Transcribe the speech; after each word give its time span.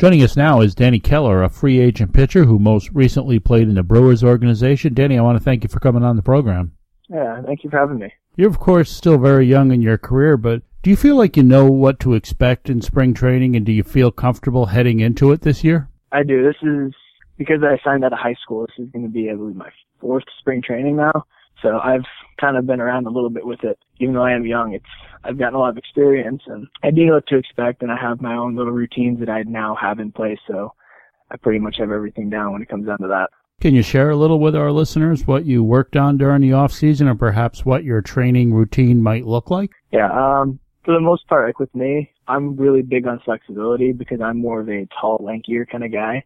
Joining 0.00 0.22
us 0.22 0.34
now 0.34 0.62
is 0.62 0.74
Danny 0.74 0.98
Keller, 0.98 1.42
a 1.42 1.50
free 1.50 1.78
agent 1.78 2.14
pitcher 2.14 2.46
who 2.46 2.58
most 2.58 2.88
recently 2.94 3.38
played 3.38 3.68
in 3.68 3.74
the 3.74 3.82
Brewers 3.82 4.24
organization. 4.24 4.94
Danny, 4.94 5.18
I 5.18 5.20
want 5.20 5.36
to 5.36 5.44
thank 5.44 5.62
you 5.62 5.68
for 5.68 5.78
coming 5.78 6.02
on 6.02 6.16
the 6.16 6.22
program. 6.22 6.72
Yeah, 7.10 7.42
thank 7.42 7.62
you 7.62 7.68
for 7.68 7.76
having 7.76 7.98
me. 7.98 8.10
You're, 8.34 8.48
of 8.48 8.58
course, 8.58 8.90
still 8.90 9.18
very 9.18 9.44
young 9.44 9.72
in 9.72 9.82
your 9.82 9.98
career, 9.98 10.38
but 10.38 10.62
do 10.82 10.88
you 10.88 10.96
feel 10.96 11.16
like 11.16 11.36
you 11.36 11.42
know 11.42 11.70
what 11.70 12.00
to 12.00 12.14
expect 12.14 12.70
in 12.70 12.80
spring 12.80 13.12
training, 13.12 13.54
and 13.54 13.66
do 13.66 13.72
you 13.72 13.82
feel 13.82 14.10
comfortable 14.10 14.64
heading 14.64 15.00
into 15.00 15.32
it 15.32 15.42
this 15.42 15.62
year? 15.62 15.90
I 16.12 16.22
do. 16.22 16.42
This 16.42 16.56
is 16.62 16.94
because 17.36 17.62
I 17.62 17.78
signed 17.84 18.02
out 18.02 18.14
of 18.14 18.20
high 18.20 18.36
school. 18.42 18.66
This 18.68 18.86
is 18.86 18.90
going 18.92 19.04
to 19.04 19.10
be, 19.10 19.28
I 19.30 19.34
believe, 19.34 19.54
my 19.54 19.68
fourth 20.00 20.24
spring 20.38 20.62
training 20.62 20.96
now. 20.96 21.26
So 21.62 21.78
I've 21.78 22.04
kind 22.40 22.56
of 22.56 22.66
been 22.66 22.80
around 22.80 23.06
a 23.06 23.10
little 23.10 23.30
bit 23.30 23.46
with 23.46 23.62
it. 23.64 23.78
Even 23.98 24.14
though 24.14 24.24
I 24.24 24.32
am 24.32 24.46
young, 24.46 24.72
it's 24.72 24.84
I've 25.24 25.38
gotten 25.38 25.54
a 25.54 25.58
lot 25.58 25.70
of 25.70 25.76
experience 25.76 26.42
and 26.46 26.66
I 26.82 26.90
do 26.90 27.04
know 27.06 27.14
what 27.14 27.26
to 27.28 27.36
expect 27.36 27.82
and 27.82 27.92
I 27.92 27.96
have 28.00 28.20
my 28.20 28.34
own 28.34 28.56
little 28.56 28.72
routines 28.72 29.20
that 29.20 29.28
I 29.28 29.42
now 29.42 29.76
have 29.80 30.00
in 30.00 30.12
place. 30.12 30.38
So 30.46 30.72
I 31.30 31.36
pretty 31.36 31.58
much 31.58 31.76
have 31.78 31.90
everything 31.90 32.30
down 32.30 32.52
when 32.52 32.62
it 32.62 32.68
comes 32.68 32.86
down 32.86 32.98
to 32.98 33.08
that. 33.08 33.30
Can 33.60 33.74
you 33.74 33.82
share 33.82 34.08
a 34.08 34.16
little 34.16 34.40
with 34.40 34.56
our 34.56 34.72
listeners 34.72 35.26
what 35.26 35.44
you 35.44 35.62
worked 35.62 35.94
on 35.94 36.16
during 36.16 36.40
the 36.40 36.54
off 36.54 36.72
season 36.72 37.08
or 37.08 37.14
perhaps 37.14 37.64
what 37.64 37.84
your 37.84 38.00
training 38.00 38.54
routine 38.54 39.02
might 39.02 39.26
look 39.26 39.50
like? 39.50 39.70
Yeah, 39.92 40.10
um, 40.10 40.58
for 40.82 40.94
the 40.94 41.00
most 41.00 41.28
part, 41.28 41.46
like 41.46 41.58
with 41.58 41.74
me, 41.74 42.10
I'm 42.26 42.56
really 42.56 42.80
big 42.80 43.06
on 43.06 43.20
flexibility 43.22 43.92
because 43.92 44.22
I'm 44.22 44.38
more 44.38 44.60
of 44.60 44.70
a 44.70 44.88
tall, 44.98 45.18
lankier 45.18 45.68
kind 45.68 45.84
of 45.84 45.92
guy. 45.92 46.24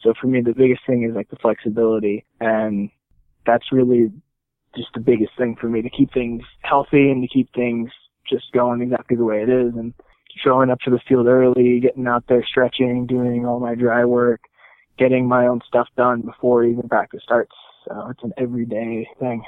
So 0.00 0.14
for 0.20 0.28
me, 0.28 0.42
the 0.42 0.54
biggest 0.54 0.82
thing 0.86 1.02
is 1.02 1.16
like 1.16 1.28
the 1.28 1.36
flexibility 1.36 2.24
and 2.40 2.88
that's 3.44 3.72
really 3.72 4.12
just 4.76 4.88
the 4.94 5.00
biggest 5.00 5.32
thing 5.36 5.56
for 5.60 5.68
me 5.68 5.82
to 5.82 5.90
keep 5.90 6.12
things 6.12 6.42
healthy 6.62 7.10
and 7.10 7.22
to 7.22 7.28
keep 7.28 7.52
things 7.54 7.90
just 8.28 8.44
going 8.52 8.82
exactly 8.82 9.16
the 9.16 9.24
way 9.24 9.42
it 9.42 9.48
is 9.48 9.74
and 9.74 9.94
showing 10.44 10.70
up 10.70 10.78
to 10.80 10.90
the 10.90 11.00
field 11.08 11.26
early, 11.26 11.80
getting 11.80 12.06
out 12.06 12.24
there 12.28 12.44
stretching, 12.46 13.06
doing 13.06 13.46
all 13.46 13.60
my 13.60 13.74
dry 13.74 14.04
work, 14.04 14.40
getting 14.98 15.26
my 15.26 15.46
own 15.46 15.60
stuff 15.66 15.88
done 15.96 16.22
before 16.22 16.64
even 16.64 16.88
practice 16.88 17.22
starts. 17.22 17.52
So 17.86 18.08
it's 18.10 18.22
an 18.22 18.32
everyday 18.36 19.08
thing. 19.18 19.42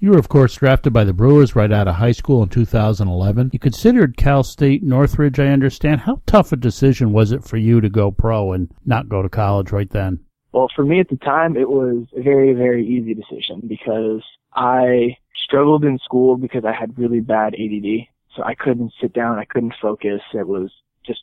You 0.00 0.10
were, 0.10 0.18
of 0.18 0.28
course, 0.28 0.54
drafted 0.54 0.92
by 0.92 1.02
the 1.02 1.12
Brewers 1.12 1.56
right 1.56 1.72
out 1.72 1.88
of 1.88 1.96
high 1.96 2.12
school 2.12 2.44
in 2.44 2.50
2011. 2.50 3.50
You 3.52 3.58
considered 3.58 4.16
Cal 4.16 4.44
State 4.44 4.84
Northridge, 4.84 5.40
I 5.40 5.48
understand. 5.48 6.02
How 6.02 6.22
tough 6.24 6.52
a 6.52 6.56
decision 6.56 7.12
was 7.12 7.32
it 7.32 7.42
for 7.42 7.56
you 7.56 7.80
to 7.80 7.88
go 7.88 8.12
pro 8.12 8.52
and 8.52 8.70
not 8.86 9.08
go 9.08 9.22
to 9.22 9.28
college 9.28 9.72
right 9.72 9.90
then? 9.90 10.20
Well, 10.52 10.68
for 10.74 10.84
me 10.84 11.00
at 11.00 11.08
the 11.08 11.16
time, 11.16 11.56
it 11.56 11.68
was 11.68 12.06
a 12.16 12.22
very, 12.22 12.54
very 12.54 12.86
easy 12.86 13.14
decision 13.14 13.62
because 13.66 14.22
I 14.54 15.16
struggled 15.44 15.84
in 15.84 15.98
school 15.98 16.36
because 16.36 16.64
I 16.64 16.72
had 16.72 16.98
really 16.98 17.20
bad 17.20 17.54
ADD. 17.54 18.06
So 18.34 18.42
I 18.44 18.54
couldn't 18.54 18.92
sit 19.00 19.12
down. 19.12 19.38
I 19.38 19.44
couldn't 19.44 19.74
focus. 19.80 20.20
It 20.32 20.46
was 20.46 20.70
just 21.04 21.20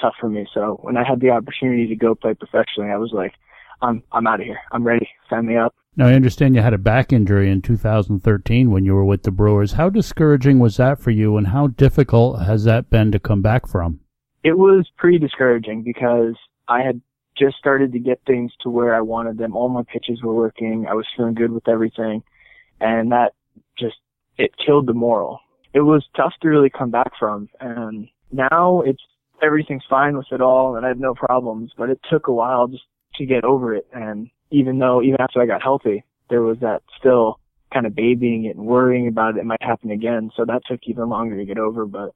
tough 0.00 0.14
for 0.20 0.28
me. 0.28 0.46
So 0.52 0.78
when 0.82 0.96
I 0.96 1.04
had 1.08 1.20
the 1.20 1.30
opportunity 1.30 1.86
to 1.88 1.96
go 1.96 2.14
play 2.14 2.34
professionally, 2.34 2.90
I 2.90 2.96
was 2.96 3.12
like, 3.12 3.32
I'm, 3.80 4.02
I'm 4.12 4.26
out 4.26 4.40
of 4.40 4.46
here. 4.46 4.60
I'm 4.72 4.84
ready. 4.84 5.08
Sign 5.30 5.46
me 5.46 5.56
up. 5.56 5.74
Now, 5.96 6.06
I 6.06 6.14
understand 6.14 6.54
you 6.54 6.62
had 6.62 6.74
a 6.74 6.78
back 6.78 7.12
injury 7.12 7.50
in 7.50 7.60
2013 7.60 8.70
when 8.70 8.84
you 8.84 8.94
were 8.94 9.04
with 9.04 9.24
the 9.24 9.32
Brewers. 9.32 9.72
How 9.72 9.90
discouraging 9.90 10.60
was 10.60 10.76
that 10.76 11.00
for 11.00 11.10
you, 11.10 11.36
and 11.36 11.48
how 11.48 11.66
difficult 11.66 12.42
has 12.42 12.62
that 12.64 12.88
been 12.88 13.10
to 13.10 13.18
come 13.18 13.42
back 13.42 13.66
from? 13.66 13.98
It 14.44 14.56
was 14.56 14.88
pretty 14.96 15.18
discouraging 15.18 15.82
because 15.82 16.36
I 16.68 16.82
had 16.82 17.00
just 17.38 17.56
started 17.56 17.92
to 17.92 17.98
get 17.98 18.20
things 18.26 18.52
to 18.62 18.70
where 18.70 18.94
I 18.94 19.00
wanted 19.00 19.38
them. 19.38 19.56
All 19.56 19.68
my 19.68 19.82
pitches 19.82 20.22
were 20.22 20.34
working. 20.34 20.86
I 20.88 20.94
was 20.94 21.06
feeling 21.16 21.34
good 21.34 21.52
with 21.52 21.68
everything. 21.68 22.22
And 22.80 23.12
that 23.12 23.34
just, 23.78 23.96
it 24.36 24.52
killed 24.64 24.86
the 24.86 24.94
moral. 24.94 25.40
It 25.74 25.80
was 25.80 26.04
tough 26.16 26.32
to 26.42 26.48
really 26.48 26.70
come 26.70 26.90
back 26.90 27.12
from. 27.18 27.48
And 27.60 28.08
now 28.32 28.82
it's, 28.82 29.02
everything's 29.42 29.84
fine 29.88 30.16
with 30.16 30.26
it 30.32 30.40
all 30.40 30.76
and 30.76 30.84
I 30.84 30.88
have 30.88 30.98
no 30.98 31.14
problems, 31.14 31.72
but 31.76 31.90
it 31.90 32.00
took 32.10 32.26
a 32.28 32.32
while 32.32 32.66
just 32.68 32.84
to 33.16 33.26
get 33.26 33.44
over 33.44 33.74
it. 33.74 33.86
And 33.92 34.30
even 34.50 34.78
though, 34.78 35.02
even 35.02 35.20
after 35.20 35.40
I 35.40 35.46
got 35.46 35.62
healthy, 35.62 36.04
there 36.30 36.42
was 36.42 36.58
that 36.60 36.82
still 36.98 37.38
kind 37.72 37.86
of 37.86 37.94
babying 37.94 38.44
it 38.46 38.56
and 38.56 38.66
worrying 38.66 39.08
about 39.08 39.36
it, 39.36 39.40
it 39.40 39.46
might 39.46 39.62
happen 39.62 39.90
again. 39.90 40.30
So 40.36 40.44
that 40.44 40.62
took 40.68 40.80
even 40.84 41.08
longer 41.08 41.36
to 41.36 41.44
get 41.44 41.58
over, 41.58 41.86
but 41.86 42.12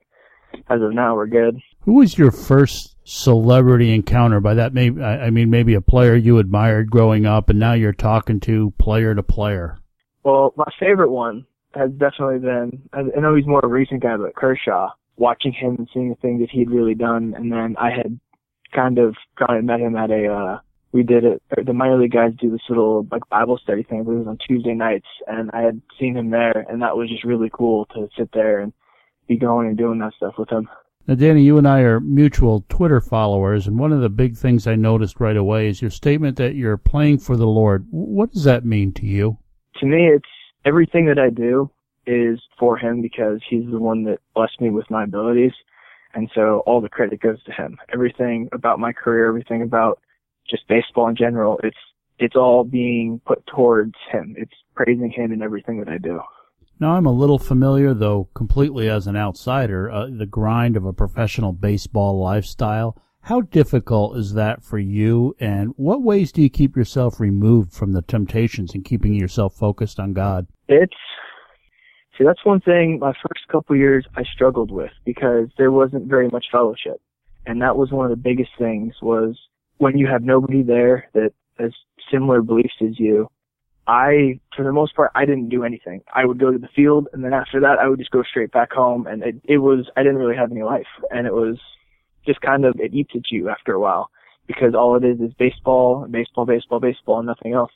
as 0.69 0.81
of 0.81 0.95
now, 0.95 1.15
we're 1.15 1.27
good. 1.27 1.59
Who 1.85 1.95
was 1.95 2.17
your 2.17 2.31
first 2.31 2.97
celebrity 3.05 3.93
encounter? 3.93 4.41
By 4.41 4.55
that, 4.55 4.73
maybe 4.73 5.03
I 5.03 5.31
mean 5.31 5.51
maybe 5.51 5.75
a 5.75 5.81
player 5.81 6.15
you 6.15 6.39
admired 6.39 6.91
growing 6.91 7.27
up, 7.27 7.51
and 7.51 7.59
now 7.59 7.73
you're 7.73 7.93
talking 7.93 8.41
to 8.41 8.73
player 8.79 9.15
to 9.15 9.23
player. 9.23 9.79
Well, 10.23 10.55
my 10.57 10.71
favorite 10.79 11.11
one 11.11 11.47
has 11.75 11.91
definitely 11.91 12.39
been. 12.39 12.89
I 12.93 13.21
know 13.21 13.35
he's 13.35 13.47
more 13.47 13.61
a 13.63 13.69
recent 13.69 14.03
guy, 14.03 14.17
but 14.17 14.35
Kershaw. 14.37 14.91
Watching 15.17 15.53
him 15.53 15.77
and 15.77 15.89
seeing 15.93 16.09
the 16.09 16.15
things 16.17 16.41
that 16.41 16.51
he'd 16.51 16.71
really 16.71 16.95
done, 16.95 17.35
and 17.37 17.53
then 17.53 17.77
I 17.79 17.91
had 17.91 18.19
kind 18.75 18.99
of 18.99 19.15
gone 19.39 19.57
and 19.57 19.67
met 19.67 19.81
him 19.81 19.97
at 19.97 20.11
a. 20.11 20.27
uh 20.33 20.59
we 20.93 21.03
did 21.03 21.25
it. 21.25 21.43
The 21.65 21.73
minor 21.73 21.99
league 21.99 22.13
guys 22.13 22.33
do 22.39 22.51
this 22.51 22.61
little 22.69 23.07
like 23.11 23.29
Bible 23.31 23.59
study 23.63 23.83
thing. 23.83 24.01
It 24.01 24.07
was 24.07 24.27
on 24.27 24.39
Tuesday 24.47 24.75
nights, 24.75 25.07
and 25.27 25.51
I 25.53 25.63
had 25.63 25.81
seen 25.99 26.17
him 26.17 26.31
there, 26.31 26.67
and 26.69 26.83
that 26.83 26.97
was 26.97 27.09
just 27.09 27.25
really 27.25 27.51
cool 27.53 27.87
to 27.95 28.09
sit 28.17 28.31
there 28.33 28.61
and 28.61 28.73
be 29.27 29.39
going 29.39 29.69
and 29.69 29.77
doing 29.77 29.99
that 30.01 30.13
stuff 30.17 30.35
with 30.39 30.51
him. 30.51 30.69
Now, 31.09 31.17
Danny, 31.17 31.43
you 31.43 31.59
and 31.59 31.67
I 31.67 31.81
are 31.81 31.99
mutual 31.99 32.65
Twitter 32.69 33.01
followers, 33.01 33.67
and 33.67 33.77
one 33.77 33.93
of 33.93 34.01
the 34.01 34.09
big 34.09 34.37
things 34.37 34.69
I 34.69 34.77
noticed 34.77 35.19
right 35.19 35.37
away 35.37 35.69
is 35.69 35.83
your 35.83 35.91
statement 35.91 36.37
that 36.37 36.55
you're 36.55 36.77
playing 36.77 37.19
for 37.19 37.37
the 37.37 37.47
Lord. 37.47 37.87
What 37.91 38.31
does 38.33 38.45
that 38.45 38.65
mean 38.65 38.93
to 38.95 39.07
you? 39.07 39.39
To 39.81 39.87
me, 39.87 40.07
it's 40.07 40.29
everything 40.65 41.07
that 41.07 41.19
I 41.19 41.31
do 41.31 41.69
is 42.07 42.41
for 42.57 42.77
Him 42.79 43.03
because 43.03 43.41
He's 43.49 43.69
the 43.69 43.81
one 43.81 44.05
that 44.05 44.21
blessed 44.33 44.61
me 44.61 44.71
with 44.71 44.89
my 44.91 45.03
abilities. 45.03 45.53
And 46.15 46.31
so 46.37 46.63
all 46.67 46.81
the 46.81 46.89
credit 46.89 47.21
goes 47.21 47.43
to 47.45 47.53
Him. 47.53 47.79
Everything 47.93 48.49
about 48.53 48.79
my 48.79 48.93
career, 48.93 49.27
everything 49.27 49.63
about 49.63 50.01
just 50.49 50.69
baseball 50.69 51.09
in 51.09 51.17
general, 51.17 51.59
it's, 51.65 51.77
it's 52.21 52.37
all 52.37 52.63
being 52.63 53.21
put 53.27 53.45
towards 53.49 53.95
Him. 54.13 54.37
It's 54.39 54.55
praising 54.77 55.11
Him 55.11 55.33
in 55.33 55.43
everything 55.43 55.81
that 55.81 55.89
I 55.89 55.99
do. 55.99 56.21
Now, 56.83 56.97
I'm 56.97 57.07
a 57.07 57.13
little 57.13 57.39
familiar, 57.39 57.95
though 57.95 58.29
completely 58.35 58.89
as 58.89 59.07
an 59.07 59.15
outsider, 59.15 59.89
uh, 59.89 60.09
the 60.11 60.27
grind 60.27 60.77
of 60.77 60.85
a 60.85 60.93
professional 60.93 61.53
baseball 61.53 62.19
lifestyle. 62.19 63.01
How 63.21 63.43
difficult 63.43 64.17
is 64.17 64.35
that 64.35 64.65
for 64.65 64.81
you, 64.81 65.37
and 65.39 65.75
what 65.77 66.03
ways 66.03 66.33
do 66.33 66.43
you 66.43 66.51
keep 66.51 66.75
yourself 66.75 67.21
removed 67.21 67.73
from 67.73 67.93
the 67.93 68.03
temptations 68.03 68.75
and 68.75 68.85
keeping 68.85 69.15
yourself 69.15 69.55
focused 69.55 70.01
on 70.01 70.13
God? 70.13 70.49
It's 70.67 70.93
see, 72.19 72.25
that's 72.25 72.45
one 72.45 72.61
thing. 72.61 72.99
My 72.99 73.13
first 73.13 73.47
couple 73.47 73.77
years 73.77 74.05
I 74.17 74.25
struggled 74.25 74.73
with 74.73 74.91
because 75.05 75.51
there 75.59 75.71
wasn't 75.71 76.09
very 76.09 76.31
much 76.31 76.47
fellowship, 76.51 77.01
and 77.47 77.63
that 77.63 77.77
was 77.77 77.93
one 77.93 78.07
of 78.07 78.11
the 78.11 78.21
biggest 78.21 78.51
things. 78.59 78.97
Was 79.01 79.39
when 79.79 79.99
you 79.99 80.09
have 80.09 80.25
nobody 80.25 80.65
there 80.65 81.09
that 81.15 81.31
has 81.61 81.71
similar 82.11 82.43
beliefs 82.43 82.75
as 82.81 82.99
you, 82.99 83.29
I, 83.87 84.41
for 84.57 84.65
the 84.65 84.73
most 84.73 84.95
part, 84.95 85.11
I 85.15 85.25
didn't 85.25 85.49
do 85.49 85.65
anything. 85.65 86.03
I 86.15 86.25
would 86.25 86.39
go 86.39 86.53
to 86.53 86.59
the 86.59 86.69
field, 86.75 87.09
and 87.13 87.25
then 87.25 87.33
after 87.33 87.61
that, 87.61 87.79
I 87.81 87.89
would 87.89 87.99
just 87.99 88.13
go 88.13 88.23
straight 88.23 88.53
back 88.53 88.73
home. 88.73 89.07
And 89.07 89.23
it, 89.23 89.37
it 89.45 89.59
was, 89.59 89.91
I 89.97 90.03
didn't 90.03 90.19
really 90.19 90.37
have 90.37 90.53
any 90.53 90.63
life, 90.63 90.87
and 91.11 91.27
it 91.27 91.33
was 91.33 91.59
just 92.25 92.41
kind 92.41 92.65
of, 92.65 92.79
it 92.79 92.95
eats 92.95 93.11
at 93.15 93.31
you 93.31 93.49
after 93.49 93.73
a 93.73 93.81
while 93.81 94.11
because 94.47 94.75
all 94.75 94.97
it 94.97 95.05
is 95.05 95.21
is 95.21 95.33
baseball, 95.35 96.07
baseball, 96.09 96.47
baseball, 96.47 96.81
baseball, 96.81 97.19
and 97.19 97.27
nothing 97.27 97.55
else. 97.55 97.73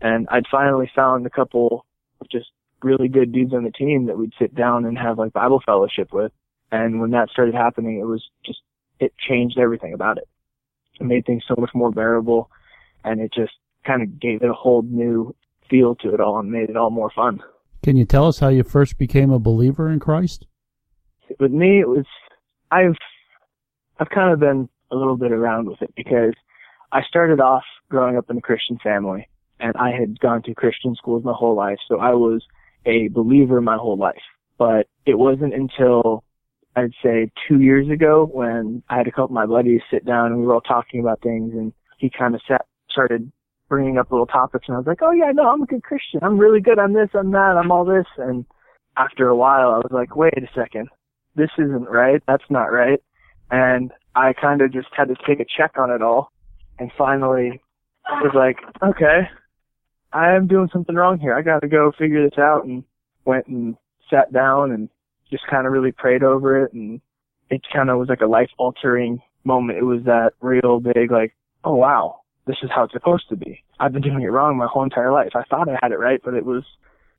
And 0.00 0.26
I'd 0.30 0.46
finally 0.50 0.90
found 0.94 1.26
a 1.26 1.30
couple 1.30 1.84
of 2.20 2.28
just 2.30 2.50
really 2.82 3.08
good 3.08 3.32
dudes 3.32 3.54
on 3.54 3.64
the 3.64 3.70
team 3.70 4.06
that 4.06 4.18
we'd 4.18 4.32
sit 4.38 4.54
down 4.54 4.84
and 4.84 4.98
have 4.98 5.18
like 5.18 5.32
Bible 5.32 5.62
fellowship 5.64 6.12
with. 6.12 6.32
And 6.70 7.00
when 7.00 7.10
that 7.10 7.30
started 7.30 7.54
happening, 7.54 7.98
it 7.98 8.04
was 8.04 8.24
just, 8.44 8.60
it 9.00 9.12
changed 9.18 9.58
everything 9.58 9.94
about 9.94 10.18
it. 10.18 10.28
It 11.00 11.04
made 11.04 11.26
things 11.26 11.44
so 11.46 11.54
much 11.58 11.70
more 11.74 11.90
bearable, 11.90 12.50
and 13.04 13.20
it 13.20 13.32
just 13.32 13.52
kind 13.86 14.02
of 14.02 14.20
gave 14.20 14.42
it 14.42 14.50
a 14.50 14.54
whole 14.54 14.82
new 14.82 15.34
feel 15.68 15.94
to 15.96 16.14
it 16.14 16.20
all 16.20 16.38
and 16.38 16.50
made 16.50 16.70
it 16.70 16.76
all 16.76 16.90
more 16.90 17.10
fun. 17.14 17.40
Can 17.82 17.96
you 17.96 18.04
tell 18.04 18.26
us 18.26 18.40
how 18.40 18.48
you 18.48 18.62
first 18.62 18.98
became 18.98 19.30
a 19.30 19.38
believer 19.38 19.90
in 19.90 20.00
Christ? 20.00 20.46
With 21.38 21.52
me, 21.52 21.80
it 21.80 21.88
was 21.88 22.04
I've 22.70 22.96
I've 23.98 24.10
kind 24.10 24.32
of 24.32 24.40
been 24.40 24.68
a 24.90 24.96
little 24.96 25.16
bit 25.16 25.32
around 25.32 25.68
with 25.68 25.82
it 25.82 25.92
because 25.96 26.34
I 26.92 27.02
started 27.08 27.40
off 27.40 27.64
growing 27.88 28.16
up 28.16 28.30
in 28.30 28.38
a 28.38 28.40
Christian 28.40 28.78
family 28.82 29.28
and 29.58 29.74
I 29.76 29.90
had 29.90 30.20
gone 30.20 30.42
to 30.42 30.54
Christian 30.54 30.94
schools 30.94 31.24
my 31.24 31.32
whole 31.32 31.56
life, 31.56 31.78
so 31.88 31.98
I 31.98 32.10
was 32.10 32.44
a 32.84 33.08
believer 33.08 33.60
my 33.60 33.76
whole 33.76 33.96
life. 33.96 34.22
But 34.58 34.88
it 35.04 35.18
wasn't 35.18 35.54
until 35.54 36.24
I'd 36.74 36.92
say 37.02 37.30
two 37.48 37.60
years 37.60 37.88
ago 37.90 38.28
when 38.30 38.82
I 38.88 38.98
had 38.98 39.06
a 39.06 39.10
couple 39.10 39.24
of 39.24 39.30
my 39.32 39.46
buddies 39.46 39.80
sit 39.90 40.04
down 40.04 40.26
and 40.26 40.40
we 40.40 40.46
were 40.46 40.54
all 40.54 40.60
talking 40.60 41.00
about 41.00 41.22
things 41.22 41.52
and 41.54 41.72
he 41.98 42.10
kind 42.10 42.34
of 42.34 42.40
sat, 42.46 42.66
started 42.90 43.30
bringing 43.68 43.98
up 43.98 44.10
little 44.10 44.26
topics 44.26 44.66
and 44.68 44.76
I 44.76 44.78
was 44.78 44.86
like, 44.86 45.02
oh 45.02 45.12
yeah, 45.12 45.32
no, 45.32 45.48
I'm 45.48 45.62
a 45.62 45.66
good 45.66 45.82
Christian. 45.82 46.20
I'm 46.22 46.38
really 46.38 46.60
good. 46.60 46.78
I'm 46.78 46.92
this, 46.92 47.08
I'm 47.14 47.32
that, 47.32 47.56
I'm 47.58 47.72
all 47.72 47.84
this. 47.84 48.06
And 48.16 48.44
after 48.96 49.28
a 49.28 49.36
while, 49.36 49.70
I 49.70 49.78
was 49.78 49.90
like, 49.90 50.16
wait 50.16 50.36
a 50.36 50.48
second. 50.54 50.88
This 51.34 51.50
isn't 51.58 51.88
right. 51.88 52.22
That's 52.26 52.44
not 52.48 52.66
right. 52.66 53.00
And 53.50 53.92
I 54.14 54.32
kind 54.32 54.62
of 54.62 54.72
just 54.72 54.88
had 54.96 55.08
to 55.08 55.14
take 55.26 55.40
a 55.40 55.44
check 55.44 55.72
on 55.78 55.90
it 55.90 56.02
all. 56.02 56.32
And 56.78 56.90
finally 56.96 57.60
was 58.22 58.32
like, 58.34 58.58
okay, 58.82 59.28
I 60.12 60.34
am 60.34 60.46
doing 60.46 60.68
something 60.72 60.94
wrong 60.94 61.18
here. 61.18 61.34
I 61.34 61.42
got 61.42 61.60
to 61.60 61.68
go 61.68 61.92
figure 61.98 62.24
this 62.24 62.38
out 62.38 62.64
and 62.64 62.84
went 63.24 63.46
and 63.46 63.76
sat 64.10 64.32
down 64.32 64.70
and 64.70 64.88
just 65.30 65.46
kind 65.50 65.66
of 65.66 65.72
really 65.72 65.92
prayed 65.92 66.22
over 66.22 66.64
it. 66.64 66.72
And 66.72 67.00
it 67.50 67.62
kind 67.72 67.90
of 67.90 67.98
was 67.98 68.08
like 68.08 68.20
a 68.20 68.26
life 68.26 68.50
altering 68.58 69.20
moment. 69.44 69.78
It 69.78 69.84
was 69.84 70.02
that 70.04 70.32
real 70.40 70.80
big, 70.80 71.10
like, 71.10 71.34
oh 71.64 71.74
wow, 71.74 72.20
this 72.46 72.56
is 72.62 72.70
how 72.74 72.84
it's 72.84 72.92
supposed 72.92 73.28
to 73.28 73.36
be. 73.36 73.62
I've 73.80 73.92
been 73.92 74.02
doing 74.02 74.22
it 74.22 74.30
wrong 74.30 74.56
my 74.56 74.66
whole 74.66 74.84
entire 74.84 75.12
life. 75.12 75.30
I 75.34 75.42
thought 75.44 75.68
I 75.68 75.78
had 75.82 75.92
it 75.92 75.98
right, 75.98 76.20
but 76.24 76.34
it 76.34 76.44
was 76.44 76.64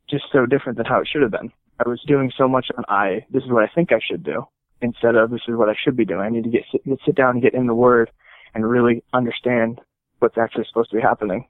just 0.09 0.25
so 0.31 0.45
different 0.45 0.77
than 0.77 0.85
how 0.85 1.01
it 1.01 1.07
should 1.11 1.21
have 1.21 1.31
been. 1.31 1.51
I 1.79 1.87
was 1.87 2.01
doing 2.07 2.31
so 2.37 2.47
much 2.47 2.67
on 2.77 2.85
I, 2.87 3.25
this 3.31 3.43
is 3.43 3.51
what 3.51 3.63
I 3.63 3.71
think 3.73 3.91
I 3.91 3.99
should 3.99 4.23
do, 4.23 4.45
instead 4.81 5.15
of 5.15 5.29
this 5.29 5.41
is 5.47 5.55
what 5.55 5.69
I 5.69 5.75
should 5.83 5.97
be 5.97 6.05
doing. 6.05 6.21
I 6.21 6.29
need 6.29 6.45
to 6.45 6.49
get 6.49 6.63
sit, 6.71 6.81
sit 7.05 7.15
down 7.15 7.31
and 7.31 7.41
get 7.41 7.53
in 7.53 7.67
the 7.67 7.75
Word 7.75 8.09
and 8.55 8.67
really 8.67 9.03
understand 9.13 9.81
what's 10.19 10.37
actually 10.37 10.65
supposed 10.67 10.89
to 10.91 10.95
be 10.95 11.01
happening. 11.01 11.47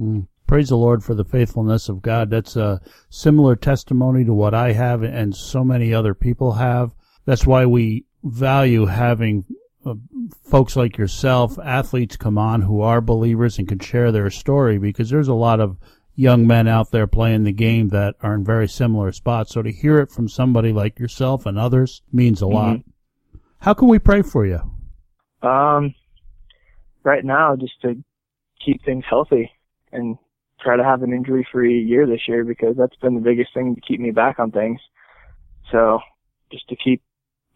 Mm. 0.00 0.28
Praise 0.46 0.68
the 0.68 0.76
Lord 0.76 1.02
for 1.02 1.14
the 1.14 1.24
faithfulness 1.24 1.88
of 1.88 2.02
God. 2.02 2.30
That's 2.30 2.54
a 2.54 2.80
similar 3.10 3.56
testimony 3.56 4.24
to 4.24 4.32
what 4.32 4.54
I 4.54 4.72
have 4.72 5.02
and 5.02 5.34
so 5.34 5.64
many 5.64 5.92
other 5.92 6.14
people 6.14 6.52
have. 6.52 6.92
That's 7.24 7.44
why 7.44 7.66
we 7.66 8.06
value 8.22 8.86
having 8.86 9.44
folks 10.42 10.76
like 10.76 10.98
yourself, 10.98 11.58
athletes 11.58 12.16
come 12.16 12.38
on 12.38 12.62
who 12.62 12.80
are 12.80 13.00
believers 13.00 13.58
and 13.58 13.68
can 13.68 13.78
share 13.78 14.12
their 14.12 14.30
story 14.30 14.78
because 14.78 15.10
there's 15.10 15.28
a 15.28 15.34
lot 15.34 15.60
of 15.60 15.78
young 16.14 16.46
men 16.46 16.66
out 16.66 16.90
there 16.90 17.06
playing 17.06 17.44
the 17.44 17.52
game 17.52 17.88
that 17.90 18.14
are 18.22 18.34
in 18.34 18.44
very 18.44 18.66
similar 18.66 19.12
spots. 19.12 19.52
So 19.52 19.62
to 19.62 19.70
hear 19.70 19.98
it 20.00 20.10
from 20.10 20.28
somebody 20.28 20.72
like 20.72 20.98
yourself 20.98 21.46
and 21.46 21.58
others 21.58 22.02
means 22.12 22.40
a 22.40 22.46
mm-hmm. 22.46 22.54
lot. 22.54 22.80
How 23.60 23.74
can 23.74 23.88
we 23.88 23.98
pray 23.98 24.22
for 24.22 24.46
you? 24.46 24.60
Um, 25.42 25.94
right 27.04 27.24
now, 27.24 27.56
just 27.56 27.80
to 27.82 28.02
keep 28.64 28.84
things 28.84 29.04
healthy 29.08 29.50
and 29.92 30.16
try 30.60 30.76
to 30.76 30.84
have 30.84 31.02
an 31.02 31.12
injury 31.12 31.46
free 31.52 31.80
year 31.80 32.06
this 32.06 32.26
year 32.26 32.44
because 32.44 32.76
that's 32.76 32.96
been 32.96 33.14
the 33.14 33.20
biggest 33.20 33.52
thing 33.54 33.74
to 33.74 33.80
keep 33.80 34.00
me 34.00 34.10
back 34.10 34.38
on 34.38 34.50
things. 34.50 34.80
So 35.70 36.00
just 36.50 36.68
to 36.68 36.76
keep 36.76 37.02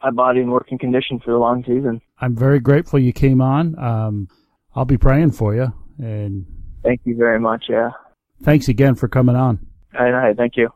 my 0.02 0.10
body 0.10 0.40
in 0.40 0.50
working 0.50 0.78
condition 0.78 1.20
for 1.20 1.30
the 1.30 1.38
long 1.38 1.62
season. 1.64 2.00
I'm 2.20 2.36
very 2.36 2.60
grateful 2.60 2.98
you 2.98 3.12
came 3.12 3.40
on. 3.40 3.78
Um, 3.78 4.28
I'll 4.74 4.84
be 4.84 4.98
praying 4.98 5.32
for 5.32 5.54
you 5.54 5.72
and 5.98 6.46
thank 6.82 7.00
you 7.04 7.16
very 7.16 7.40
much. 7.40 7.66
Yeah. 7.68 7.90
Thanks 8.42 8.68
again 8.68 8.94
for 8.94 9.08
coming 9.08 9.36
on. 9.36 9.66
All 9.98 10.10
right. 10.10 10.36
Thank 10.36 10.56
you. 10.56 10.70